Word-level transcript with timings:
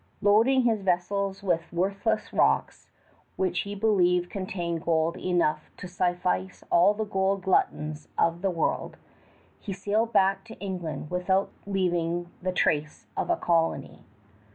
Loading 0.19 0.63
his 0.63 0.81
vessels 0.81 1.43
with 1.43 1.71
worthless 1.71 2.33
rocks 2.33 2.89
which 3.35 3.59
he 3.59 3.75
believed 3.75 4.31
contained 4.31 4.81
gold 4.83 5.15
enough 5.15 5.69
"to 5.77 5.87
suffice 5.87 6.63
all 6.71 6.95
the 6.95 7.03
gold 7.05 7.43
gluttons 7.43 8.07
of 8.17 8.41
the 8.41 8.49
world," 8.49 8.97
he 9.59 9.73
sailed 9.73 10.11
back 10.11 10.43
to 10.45 10.57
England 10.59 11.11
without 11.11 11.51
leaving 11.67 12.31
the 12.41 12.51
trace 12.51 13.05
of 13.15 13.29
a 13.29 13.35
colony. 13.37 14.03